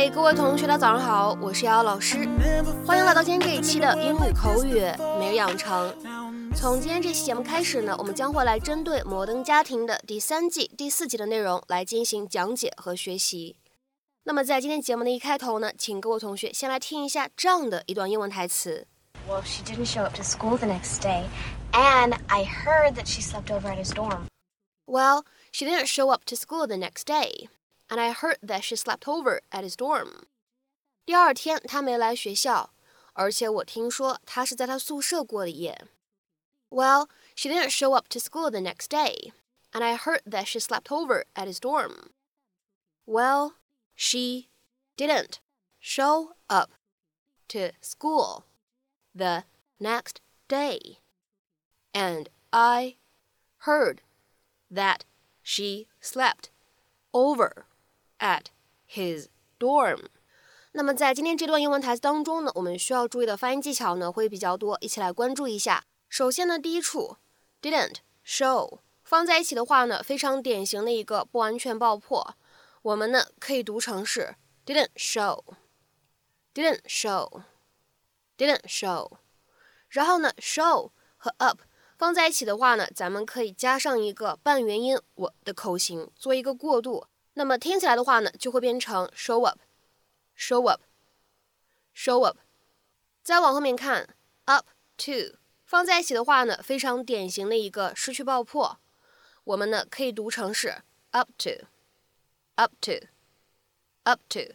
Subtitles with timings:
[0.00, 2.26] 嗨，各位同学，大家早上好，我是瑶瑶老师，
[2.86, 4.80] 欢迎来到今天这一期的英语口语
[5.18, 5.94] 每日养成。
[6.56, 13.56] 从今天这期节目开始呢，我们将会来针对《摩登家庭》的第三季第四集的内容来进行讲解和学习。
[14.22, 18.86] 那么在今天节目的一开头呢，请各位同学先来听一下这样的一段英文台词。
[19.28, 21.24] Well, she didn't show up to school the next day,
[21.72, 24.22] and I heard that she slept over at his dorm.
[24.86, 27.50] Well, she didn't show up to school the next day,
[27.89, 30.27] and I heard that she slept over at his dorm.
[31.05, 32.71] 第二天她没来学校，
[33.13, 35.87] 而且我听说她是在她宿舍过的夜。
[36.69, 39.31] Well, she didn't show up to school the next day,
[39.71, 42.11] and I heard that she slept over at his dorm.
[43.05, 43.53] Well,
[43.95, 44.49] she
[44.97, 45.39] didn't
[45.79, 46.71] show up
[47.49, 48.43] to school
[49.15, 49.43] the
[49.77, 50.97] next day,
[51.93, 52.95] and I
[53.59, 54.01] heard
[54.71, 55.05] that
[55.43, 56.49] she slept
[57.13, 57.67] over
[58.20, 58.44] at
[58.88, 59.26] his
[59.58, 60.04] dorm.
[60.72, 65.84] 那么在今天这段英文台词当中呢，我们需要注意的发音技巧呢会比较多，一起来关注一下。
[66.08, 67.16] 首先呢，第一处
[67.60, 72.36] didn't show 放在一起的话呢，非常典型的一个不完全爆破，
[72.82, 79.10] 我们呢可以读成是 didn't show，didn't show，didn't show。
[79.88, 81.62] 然后呢，show 和 up
[81.98, 87.06] 放在一起的话呢，咱们可以加上一个半元音我的口型，做一个过渡。
[87.34, 92.38] 那么听起来的话呢，就会变成 show up，show up，show up。
[93.22, 98.78] 再往后面看，up to 放在一起的话呢，非常典型的一个失去爆破，
[99.44, 104.54] 我们呢可以读成是 up to，up to，up to。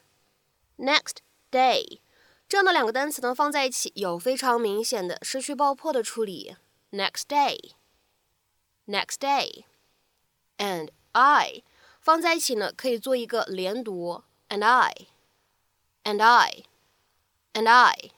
[0.77, 1.17] Next
[1.49, 2.01] day。
[2.47, 6.55] 这样的两个单词呢放在一起，有非常明显的失去爆破的处理。
[6.91, 11.63] Next day，next day，and I
[12.04, 14.22] 放在一起呢，可以做一个连读。
[14.48, 18.12] And I，and I，and I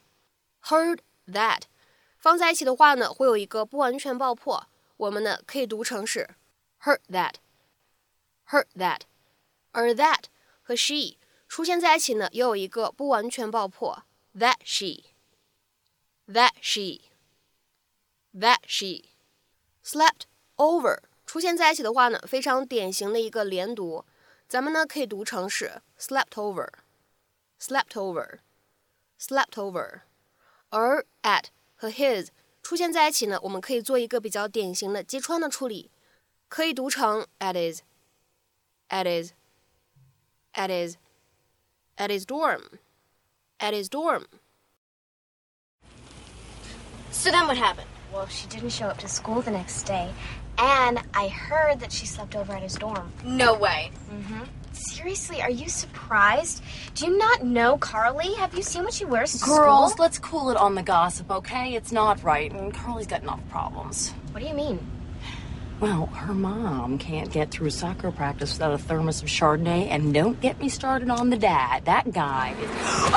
[0.62, 1.62] heard that
[2.16, 4.66] 放在一起的话呢，会有一个不完全爆破，
[4.96, 6.30] 我们呢可以读成是
[6.82, 9.00] heard that，heard that，
[9.72, 10.24] 而 that
[10.62, 11.18] 和 she
[11.48, 14.04] 出现在一起呢，也有一个不完全爆破。
[14.34, 15.10] that she,
[16.26, 17.10] that she,
[18.32, 19.10] that she
[19.84, 20.22] slept
[20.56, 24.04] over 出现在一起的话呢，非常典型的一个连读，
[24.48, 26.68] 咱们呢可以读成是 slept over,
[27.60, 28.38] slept over,
[29.20, 30.00] slept over。
[30.70, 31.44] 而 at
[31.74, 32.28] 和 his
[32.62, 35.90] 出现在一起呢，我们可以做一个比较典型的击穿的处理，
[36.48, 37.80] 可以读成 at his,
[38.88, 39.30] at his,
[40.54, 40.94] at his,
[41.96, 44.26] at his dorm。at his dorm.
[47.12, 47.86] So then what happened?
[48.12, 50.10] Well, she didn't show up to school the next day,
[50.57, 53.11] and I heard that she slept over at his dorm.
[53.23, 53.91] No way.
[54.11, 54.43] Mm-hmm.
[54.73, 56.61] Seriously, are you surprised?
[56.95, 58.33] Do you not know Carly?
[58.35, 60.03] Have you seen what she wears to Girls, school?
[60.03, 61.73] let's cool it on the gossip, okay?
[61.75, 64.11] It's not right, and Carly's got enough problems.
[64.31, 64.79] What do you mean?
[65.79, 70.39] Well, her mom can't get through soccer practice without a thermos of Chardonnay, and don't
[70.41, 71.85] get me started on the dad.
[71.85, 72.69] That guy is.
[72.79, 73.09] Oh,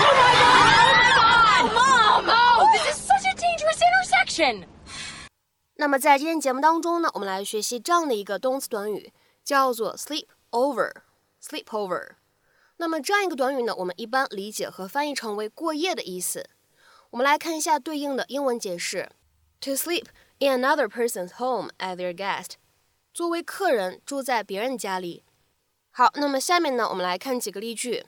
[0.00, 1.70] oh my god!
[1.70, 2.24] Oh my god!
[2.24, 2.24] Mom!
[2.28, 4.64] Oh, this is such a dangerous intersection!
[5.76, 9.12] 那么在今天节目当中呢，我们来学习这样的一个动词短语，
[9.42, 10.92] 叫做 sleep over。
[11.42, 12.12] sleep over。
[12.76, 16.48] 那么这样一个短语呢，我们一般理解和翻译成为过夜的意思。
[17.10, 19.10] 我们来看一下对应的英文解释
[19.60, 20.06] ：to sleep。
[20.40, 22.54] in another person's home as their guest，
[23.12, 25.22] 作为客人住在别人家里。
[25.92, 28.06] 好，那么下面呢，我们来看几个例句。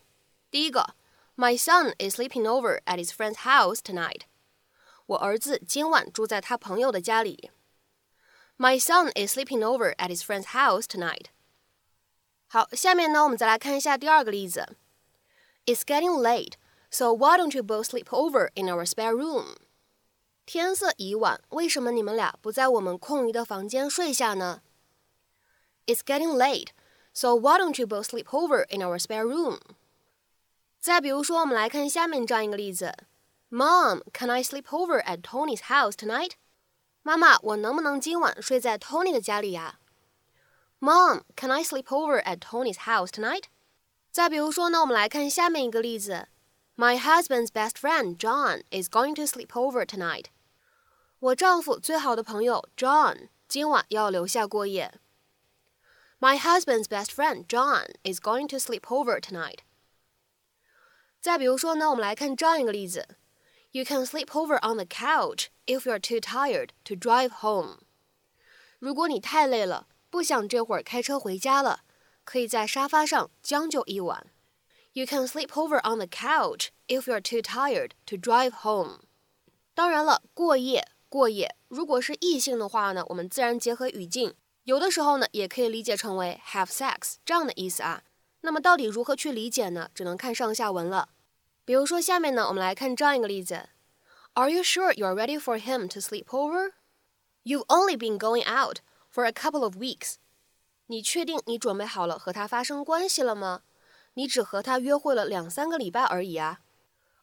[0.50, 0.94] 第一个
[1.36, 4.22] ，My son is sleeping over at his friend's house tonight。
[5.06, 7.52] 我儿子今晚住在他朋友的家里。
[8.57, 11.25] My son is sleeping over at his friend's house tonight。
[12.47, 14.75] 好，下面呢，我们再来看一下第二个例子。
[15.65, 16.53] It's getting late,
[16.89, 19.55] so why don't you both sleep over in our spare room?
[20.45, 24.61] 天色已晚，为什么你们俩不在我们空余的房间睡下呢？
[25.85, 26.69] It's getting late,
[27.13, 29.59] so why don't you both sleep over in our spare room？
[30.79, 32.93] 再比如说，我们来看下面这样一个例子：
[33.49, 36.31] Mom, can I sleep over at Tony's house tonight？
[37.05, 39.79] 妈妈，我能不能今晚睡在 Tony 的家里呀？
[40.79, 43.43] Mom, can I sleep over at Tony's house tonight？
[44.11, 46.27] 再比如说呢，我们来看下面一个例子：
[46.75, 50.25] My husband's best friend John is going to sleep over tonight。
[51.19, 54.93] 我丈夫最好的朋友 John 今晚要留下过夜。
[56.19, 59.59] My husband's best friend John is going to sleep over tonight。
[61.19, 63.17] 再比如说呢，我们来看这样一个例子
[63.76, 67.80] ：You can sleep over on the couch if you're too tired to drive home。
[68.78, 71.80] 如果你太累了，不想这会儿开车回家了，
[72.24, 74.28] 可以在沙发上将就一晚。
[74.94, 79.00] You can sleep over on the couch if you're too tired to drive home。
[79.74, 84.32] 当然了，过夜过夜，如果是异性的话呢，我们自然结合语境，
[84.64, 88.04] 有的时候呢也可以理解成为 have sex 这样的意思啊。
[88.40, 89.90] 那么到底如何去理解呢？
[89.94, 91.10] 只能看上下文了。
[91.65, 93.69] 比如说下面呢，我们来看这样一个例子：
[94.33, 96.71] Are you sure you're ready for him to sleep over?
[97.43, 98.79] You've only been going out
[99.13, 100.15] for a couple of weeks.
[100.87, 103.61] 你确定你准备好了和他发生关系了吗？
[104.15, 106.59] 你只和他约会了两三个礼拜而已啊。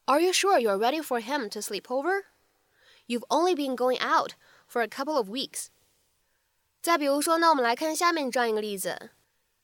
[0.07, 2.25] Are you sure you're ready for him to sleep over?
[3.07, 4.33] You've only been going out
[4.67, 5.67] for a couple of weeks.
[6.81, 9.11] 再比如说，那我们来看下面这样一个例子：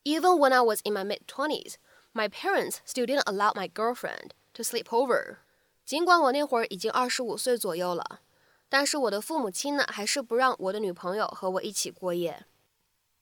[0.05, 1.77] Even when I was in my mid twenties,
[2.13, 5.38] my parents still didn't allow my girlfriend to sleep over.
[5.86, 8.20] 尽管我那会儿已经二十五岁左右了，
[8.68, 12.46] 但是我的父母亲呢，还是不让我的女朋友和我一起过夜。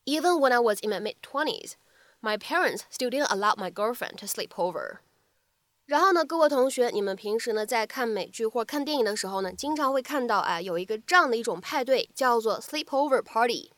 [0.06, 1.74] Even when I was in my mid twenties,
[2.22, 4.98] my parents still didn't allow my girlfriend to sleep over.
[5.86, 13.72] 然后呢，各位同学，你们平时呢在看美剧或看电影的时候呢，经常会看到啊，有一个这样的一种派对，叫做 sleepover party。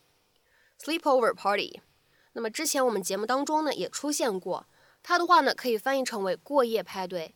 [0.81, 1.81] sleepover party。
[2.33, 4.65] 那么之前我们节目当中呢也出现过，
[5.03, 7.35] 它的话呢可以翻译成为过夜派对。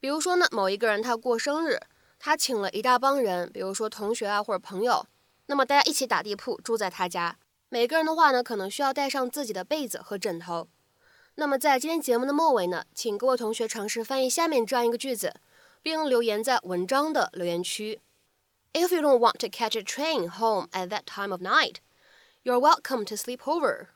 [0.00, 1.78] 比如说呢，某一个人他过生日，
[2.18, 5.06] 他请了一大帮人，比如说同学啊或者朋友，
[5.46, 7.36] 那么大家一起打地铺住在他家，
[7.68, 10.68] 每个人的话呢可能需要带上自己的被子和枕头。
[11.34, 15.34] 那么在今天节目的末尾呢，请各位同学尝试翻译下面这样一个句子，
[15.82, 18.00] 并留言在文章的留言区。
[18.72, 21.76] If you don't want to catch a train home at that time of night,
[22.42, 23.88] you're welcome to sleep over.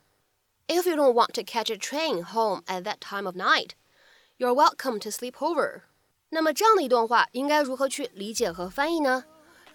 [0.67, 3.71] If you don't want to catch a train home at that time of night,
[4.37, 5.83] you're welcome to sleep over.
[6.35, 9.23] 那么这样的一段话应该如何去理解和翻译呢？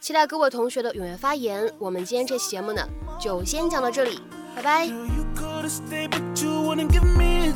[0.02, 1.74] 期待各位同学的踊跃发言。
[1.80, 2.86] 我们今天这期节目呢，
[3.18, 4.22] 就先讲到这里，
[4.54, 4.94] 拜拜 you。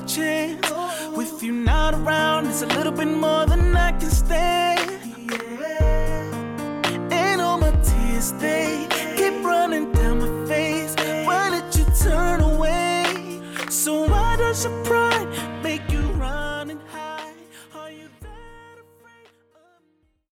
[0.08, 0.72] chance.
[1.16, 4.80] With you not around, it's a little bit more than I can stand.
[7.12, 10.96] And all my tears, they keep running down my face.
[11.26, 13.42] Why did you turn away?
[13.70, 15.03] So why does your pride?